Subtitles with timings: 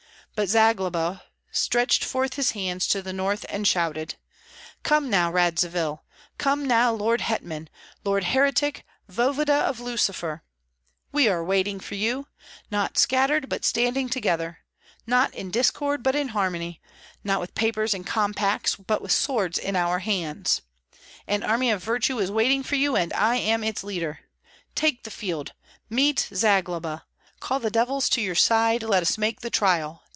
[0.33, 1.21] But Zagloba
[1.51, 4.15] stretched forth his hands to the north, and shouted,
[4.81, 6.03] "Come now, Radzivill!
[6.39, 7.69] Come now, lord hetman,
[8.05, 10.41] lord heretic, voevoda of Lucifer!
[11.11, 12.27] We are waiting for you,
[12.71, 14.59] not scattered, but standing together;
[15.05, 16.81] not in discord, but in harmony;
[17.25, 20.61] not with papers and compacts, but with swords in our hands!
[21.27, 24.21] An army of virtue is waiting for you, and I am its leader.
[24.75, 25.51] Take the field!
[25.89, 27.03] Meet Zagloba!
[27.41, 30.01] Call the devils to your side; let us make the trial!